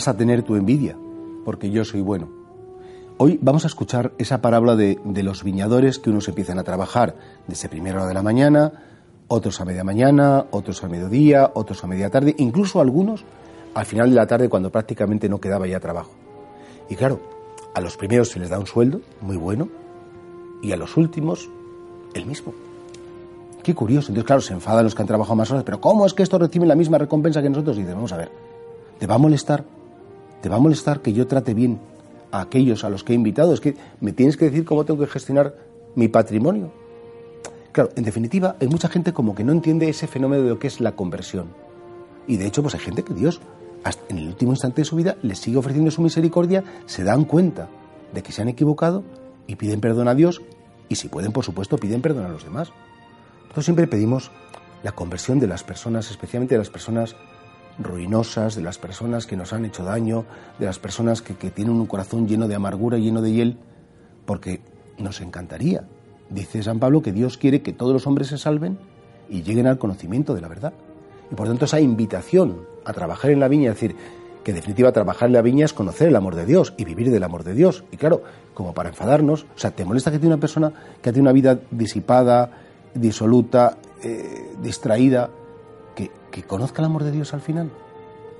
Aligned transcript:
Vas 0.00 0.08
a 0.08 0.16
tener 0.16 0.42
tu 0.42 0.56
envidia, 0.56 0.96
porque 1.44 1.70
yo 1.70 1.84
soy 1.84 2.00
bueno. 2.00 2.30
Hoy 3.18 3.38
vamos 3.42 3.64
a 3.64 3.66
escuchar 3.66 4.12
esa 4.16 4.40
parábola 4.40 4.74
de, 4.74 4.98
los 5.04 5.44
viñadores 5.44 5.98
que 5.98 6.08
unos 6.08 6.26
empiezan 6.26 6.58
a 6.58 6.64
trabajar 6.64 7.16
desde 7.46 7.68
primera 7.68 7.96
hora 7.96 8.06
de 8.06 8.14
la 8.14 8.22
mañana, 8.22 8.72
otros 9.28 9.60
a 9.60 9.66
media 9.66 9.84
mañana, 9.84 10.46
otros 10.52 10.82
a 10.84 10.88
mediodía, 10.88 11.50
otros 11.52 11.84
a 11.84 11.86
media 11.86 12.08
tarde, 12.08 12.34
incluso 12.38 12.80
algunos 12.80 13.26
al 13.74 13.84
final 13.84 14.08
de 14.08 14.16
la 14.16 14.26
tarde 14.26 14.48
cuando 14.48 14.72
prácticamente 14.72 15.28
no 15.28 15.38
quedaba 15.38 15.66
ya 15.66 15.80
trabajo. 15.80 16.12
Y 16.88 16.96
claro, 16.96 17.20
a 17.74 17.82
los 17.82 17.98
primeros 17.98 18.30
se 18.30 18.38
les 18.38 18.48
da 18.48 18.58
un 18.58 18.66
sueldo 18.66 19.02
muy 19.20 19.36
bueno 19.36 19.68
y 20.62 20.72
a 20.72 20.78
los 20.78 20.96
últimos 20.96 21.50
el 22.14 22.24
mismo. 22.24 22.54
Qué 23.62 23.74
curioso. 23.74 24.12
Entonces, 24.12 24.24
claro, 24.24 24.40
se 24.40 24.54
enfadan 24.54 24.84
los 24.84 24.94
que 24.94 25.02
han 25.02 25.08
trabajado 25.08 25.36
más 25.36 25.50
horas, 25.50 25.64
pero 25.64 25.78
¿cómo 25.78 26.06
es 26.06 26.14
que 26.14 26.22
estos 26.22 26.40
reciben 26.40 26.68
la 26.68 26.74
misma 26.74 26.96
recompensa 26.96 27.42
que 27.42 27.50
nosotros? 27.50 27.76
Y 27.76 27.80
dicen, 27.80 27.96
vamos 27.96 28.12
a 28.14 28.16
ver, 28.16 28.30
¿te 28.98 29.06
va 29.06 29.16
a 29.16 29.18
molestar 29.18 29.62
¿Te 30.40 30.48
va 30.48 30.56
a 30.56 30.60
molestar 30.60 31.00
que 31.00 31.12
yo 31.12 31.26
trate 31.26 31.54
bien 31.54 31.80
a 32.30 32.40
aquellos 32.40 32.84
a 32.84 32.90
los 32.90 33.04
que 33.04 33.12
he 33.12 33.16
invitado? 33.16 33.52
Es 33.52 33.60
que 33.60 33.76
me 34.00 34.12
tienes 34.12 34.36
que 34.36 34.46
decir 34.46 34.64
cómo 34.64 34.84
tengo 34.84 35.00
que 35.00 35.10
gestionar 35.10 35.54
mi 35.94 36.08
patrimonio. 36.08 36.72
Claro, 37.72 37.90
en 37.94 38.04
definitiva, 38.04 38.56
hay 38.60 38.68
mucha 38.68 38.88
gente 38.88 39.12
como 39.12 39.34
que 39.34 39.44
no 39.44 39.52
entiende 39.52 39.88
ese 39.88 40.06
fenómeno 40.06 40.42
de 40.42 40.48
lo 40.50 40.58
que 40.58 40.66
es 40.66 40.80
la 40.80 40.92
conversión. 40.92 41.48
Y 42.26 42.36
de 42.36 42.46
hecho, 42.46 42.62
pues 42.62 42.74
hay 42.74 42.80
gente 42.80 43.04
que 43.04 43.14
Dios, 43.14 43.40
en 44.08 44.18
el 44.18 44.28
último 44.28 44.52
instante 44.52 44.80
de 44.80 44.84
su 44.84 44.96
vida, 44.96 45.16
les 45.22 45.38
sigue 45.38 45.56
ofreciendo 45.56 45.90
su 45.90 46.02
misericordia, 46.02 46.64
se 46.86 47.04
dan 47.04 47.24
cuenta 47.24 47.68
de 48.12 48.22
que 48.22 48.32
se 48.32 48.42
han 48.42 48.48
equivocado 48.48 49.04
y 49.46 49.56
piden 49.56 49.80
perdón 49.80 50.08
a 50.08 50.14
Dios 50.14 50.42
y 50.88 50.96
si 50.96 51.08
pueden, 51.08 51.32
por 51.32 51.44
supuesto, 51.44 51.78
piden 51.78 52.02
perdón 52.02 52.24
a 52.24 52.28
los 52.28 52.44
demás. 52.44 52.72
Nosotros 53.42 53.64
siempre 53.64 53.86
pedimos 53.86 54.30
la 54.82 54.92
conversión 54.92 55.38
de 55.38 55.46
las 55.46 55.62
personas, 55.62 56.10
especialmente 56.10 56.54
de 56.54 56.58
las 56.58 56.70
personas 56.70 57.14
ruinosas, 57.82 58.54
de 58.54 58.62
las 58.62 58.78
personas 58.78 59.26
que 59.26 59.36
nos 59.36 59.52
han 59.52 59.64
hecho 59.64 59.84
daño, 59.84 60.24
de 60.58 60.66
las 60.66 60.78
personas 60.78 61.22
que, 61.22 61.34
tienen 61.50 61.74
un 61.74 61.86
corazón 61.86 62.28
lleno 62.28 62.48
de 62.48 62.54
amargura, 62.54 62.98
lleno 62.98 63.22
de 63.22 63.32
hiel, 63.32 63.58
porque 64.26 64.60
nos 64.98 65.20
encantaría. 65.20 65.84
Dice 66.28 66.62
San 66.62 66.78
Pablo 66.78 67.02
que 67.02 67.12
Dios 67.12 67.38
quiere 67.38 67.62
que 67.62 67.72
todos 67.72 67.92
los 67.92 68.06
hombres 68.06 68.28
se 68.28 68.38
salven 68.38 68.78
y 69.28 69.42
lleguen 69.42 69.66
al 69.66 69.78
conocimiento 69.78 70.34
de 70.34 70.40
la 70.40 70.48
verdad. 70.48 70.72
Y 71.30 71.34
por 71.34 71.48
tanto 71.48 71.64
esa 71.64 71.80
invitación 71.80 72.60
a 72.84 72.92
trabajar 72.92 73.30
en 73.30 73.40
la 73.40 73.48
viña, 73.48 73.70
es 73.70 73.76
decir, 73.76 73.96
que 74.44 74.52
en 74.52 74.56
definitiva 74.56 74.92
trabajar 74.92 75.28
en 75.28 75.34
la 75.34 75.42
viña 75.42 75.64
es 75.64 75.72
conocer 75.72 76.08
el 76.08 76.16
amor 76.16 76.34
de 76.34 76.46
Dios 76.46 76.74
y 76.76 76.84
vivir 76.84 77.10
del 77.10 77.22
amor 77.22 77.44
de 77.44 77.54
Dios. 77.54 77.84
Y 77.90 77.96
claro, 77.96 78.22
como 78.54 78.72
para 78.74 78.88
enfadarnos, 78.88 79.44
o 79.44 79.58
sea, 79.58 79.70
¿te 79.70 79.84
molesta 79.84 80.10
que 80.10 80.18
tiene 80.18 80.34
una 80.34 80.40
persona 80.40 80.72
que 81.02 81.12
tiene 81.12 81.22
una 81.22 81.32
vida 81.32 81.58
disipada, 81.70 82.50
disoluta, 82.94 83.76
eh, 84.02 84.52
distraída? 84.62 85.30
Que 86.30 86.42
conozca 86.42 86.82
el 86.82 86.86
amor 86.86 87.04
de 87.04 87.12
Dios 87.12 87.34
al 87.34 87.40
final 87.40 87.70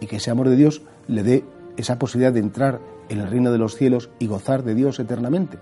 y 0.00 0.06
que 0.06 0.16
ese 0.16 0.30
amor 0.30 0.48
de 0.48 0.56
Dios 0.56 0.82
le 1.08 1.22
dé 1.22 1.44
esa 1.76 1.98
posibilidad 1.98 2.32
de 2.32 2.40
entrar 2.40 2.80
en 3.08 3.18
el 3.18 3.28
reino 3.28 3.52
de 3.52 3.58
los 3.58 3.76
cielos 3.76 4.10
y 4.18 4.26
gozar 4.26 4.62
de 4.62 4.74
Dios 4.74 4.98
eternamente. 4.98 5.58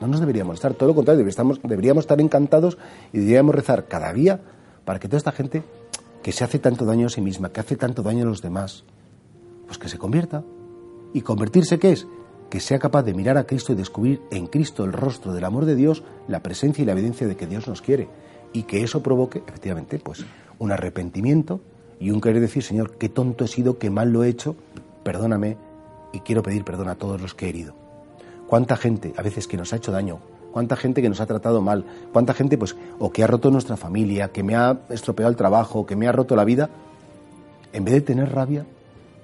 No 0.00 0.06
nos 0.06 0.20
deberíamos 0.20 0.54
estar, 0.54 0.74
todo 0.74 0.88
lo 0.88 0.94
contrario, 0.94 1.24
deberíamos, 1.24 1.60
deberíamos 1.62 2.04
estar 2.04 2.20
encantados 2.20 2.78
y 3.12 3.18
deberíamos 3.18 3.54
rezar 3.54 3.86
cada 3.86 4.12
día 4.12 4.40
para 4.84 4.98
que 4.98 5.08
toda 5.08 5.18
esta 5.18 5.32
gente 5.32 5.62
que 6.22 6.32
se 6.32 6.44
hace 6.44 6.58
tanto 6.58 6.84
daño 6.84 7.06
a 7.06 7.10
sí 7.10 7.20
misma, 7.20 7.50
que 7.50 7.60
hace 7.60 7.76
tanto 7.76 8.02
daño 8.02 8.24
a 8.24 8.28
los 8.28 8.42
demás, 8.42 8.84
pues 9.66 9.78
que 9.78 9.88
se 9.88 9.98
convierta. 9.98 10.44
¿Y 11.12 11.22
convertirse 11.22 11.78
qué 11.78 11.92
es? 11.92 12.06
Que 12.50 12.60
sea 12.60 12.78
capaz 12.78 13.02
de 13.02 13.14
mirar 13.14 13.38
a 13.38 13.44
Cristo 13.44 13.72
y 13.72 13.76
descubrir 13.76 14.20
en 14.30 14.46
Cristo 14.46 14.84
el 14.84 14.92
rostro 14.92 15.32
del 15.32 15.44
amor 15.44 15.64
de 15.64 15.74
Dios, 15.74 16.02
la 16.26 16.42
presencia 16.42 16.82
y 16.82 16.86
la 16.86 16.92
evidencia 16.92 17.26
de 17.26 17.36
que 17.36 17.46
Dios 17.46 17.66
nos 17.68 17.82
quiere. 17.82 18.08
Y 18.52 18.64
que 18.64 18.82
eso 18.82 19.02
provoque, 19.02 19.42
efectivamente, 19.46 19.98
pues 19.98 20.24
un 20.58 20.72
arrepentimiento 20.72 21.60
y 22.00 22.10
un 22.10 22.20
querer 22.20 22.40
decir, 22.40 22.62
Señor, 22.62 22.96
qué 22.96 23.08
tonto 23.08 23.44
he 23.44 23.48
sido, 23.48 23.78
qué 23.78 23.90
mal 23.90 24.10
lo 24.10 24.24
he 24.24 24.28
hecho, 24.28 24.56
perdóname 25.02 25.56
y 26.12 26.20
quiero 26.20 26.42
pedir 26.42 26.64
perdón 26.64 26.88
a 26.88 26.94
todos 26.94 27.20
los 27.20 27.34
que 27.34 27.46
he 27.46 27.48
herido. 27.48 27.74
Cuánta 28.46 28.76
gente 28.76 29.12
a 29.16 29.22
veces 29.22 29.46
que 29.46 29.56
nos 29.56 29.72
ha 29.72 29.76
hecho 29.76 29.92
daño, 29.92 30.20
cuánta 30.52 30.76
gente 30.76 31.02
que 31.02 31.08
nos 31.08 31.20
ha 31.20 31.26
tratado 31.26 31.60
mal, 31.60 31.84
cuánta 32.12 32.34
gente 32.34 32.56
pues 32.56 32.76
o 32.98 33.10
que 33.10 33.22
ha 33.22 33.26
roto 33.26 33.50
nuestra 33.50 33.76
familia, 33.76 34.28
que 34.28 34.42
me 34.42 34.56
ha 34.56 34.80
estropeado 34.88 35.30
el 35.30 35.36
trabajo, 35.36 35.86
que 35.86 35.96
me 35.96 36.08
ha 36.08 36.12
roto 36.12 36.34
la 36.36 36.44
vida, 36.44 36.70
en 37.72 37.84
vez 37.84 37.94
de 37.94 38.00
tener 38.00 38.32
rabia, 38.32 38.64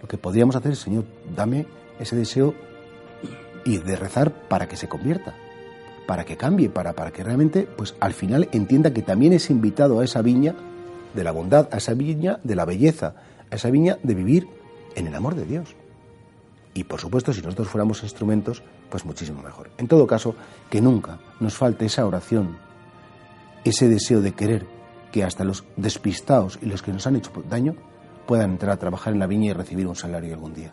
lo 0.02 0.08
que 0.08 0.18
podríamos 0.18 0.56
hacer 0.56 0.72
es, 0.72 0.78
Señor, 0.78 1.04
dame 1.34 1.66
ese 1.98 2.16
deseo 2.16 2.54
y 3.64 3.78
de 3.78 3.96
rezar 3.96 4.32
para 4.48 4.68
que 4.68 4.76
se 4.76 4.88
convierta, 4.88 5.34
para 6.06 6.24
que 6.24 6.36
cambie, 6.36 6.68
para, 6.68 6.92
para 6.92 7.10
que 7.10 7.24
realmente, 7.24 7.66
pues 7.76 7.94
al 8.00 8.12
final 8.12 8.48
entienda 8.52 8.92
que 8.92 9.00
también 9.00 9.32
es 9.32 9.48
invitado 9.48 10.00
a 10.00 10.04
esa 10.04 10.20
viña 10.20 10.54
de 11.14 11.24
la 11.24 11.32
bondad, 11.32 11.68
a 11.72 11.78
esa 11.78 11.94
viña 11.94 12.40
de 12.42 12.54
la 12.54 12.64
belleza, 12.64 13.14
a 13.50 13.54
esa 13.54 13.70
viña 13.70 13.98
de 14.02 14.14
vivir 14.14 14.48
en 14.94 15.06
el 15.06 15.14
amor 15.14 15.34
de 15.34 15.44
Dios. 15.44 15.74
Y 16.74 16.84
por 16.84 17.00
supuesto, 17.00 17.32
si 17.32 17.40
nosotros 17.40 17.68
fuéramos 17.68 18.02
instrumentos, 18.02 18.62
pues 18.90 19.04
muchísimo 19.04 19.42
mejor. 19.42 19.70
En 19.78 19.88
todo 19.88 20.06
caso, 20.06 20.34
que 20.68 20.80
nunca 20.80 21.18
nos 21.40 21.54
falte 21.54 21.86
esa 21.86 22.06
oración, 22.06 22.58
ese 23.64 23.88
deseo 23.88 24.20
de 24.20 24.32
querer 24.32 24.66
que 25.12 25.22
hasta 25.22 25.44
los 25.44 25.64
despistados 25.76 26.58
y 26.60 26.66
los 26.66 26.82
que 26.82 26.92
nos 26.92 27.06
han 27.06 27.16
hecho 27.16 27.30
daño 27.48 27.76
puedan 28.26 28.52
entrar 28.52 28.72
a 28.72 28.78
trabajar 28.78 29.12
en 29.12 29.20
la 29.20 29.26
viña 29.26 29.50
y 29.50 29.52
recibir 29.52 29.86
un 29.86 29.94
salario 29.94 30.34
algún 30.34 30.54
día. 30.54 30.72